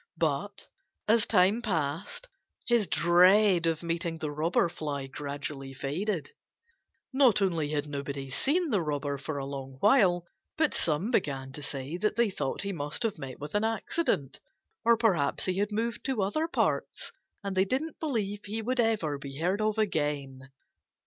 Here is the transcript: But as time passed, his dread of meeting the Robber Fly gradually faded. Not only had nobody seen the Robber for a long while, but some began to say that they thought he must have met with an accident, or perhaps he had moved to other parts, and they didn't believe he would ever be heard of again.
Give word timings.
But 0.17 0.65
as 1.07 1.27
time 1.27 1.61
passed, 1.61 2.27
his 2.65 2.87
dread 2.87 3.67
of 3.67 3.83
meeting 3.83 4.17
the 4.17 4.31
Robber 4.31 4.67
Fly 4.67 5.05
gradually 5.05 5.75
faded. 5.75 6.31
Not 7.13 7.39
only 7.39 7.69
had 7.69 7.85
nobody 7.87 8.31
seen 8.31 8.71
the 8.71 8.81
Robber 8.81 9.19
for 9.19 9.37
a 9.37 9.45
long 9.45 9.77
while, 9.79 10.25
but 10.57 10.73
some 10.73 11.11
began 11.11 11.51
to 11.51 11.61
say 11.61 11.97
that 11.97 12.15
they 12.15 12.31
thought 12.31 12.63
he 12.63 12.73
must 12.73 13.03
have 13.03 13.19
met 13.19 13.37
with 13.39 13.53
an 13.53 13.63
accident, 13.63 14.39
or 14.83 14.97
perhaps 14.97 15.45
he 15.45 15.59
had 15.59 15.71
moved 15.71 16.03
to 16.05 16.23
other 16.23 16.47
parts, 16.47 17.11
and 17.43 17.55
they 17.55 17.65
didn't 17.65 17.99
believe 17.99 18.45
he 18.45 18.63
would 18.63 18.79
ever 18.79 19.19
be 19.19 19.37
heard 19.37 19.61
of 19.61 19.77
again. 19.77 20.49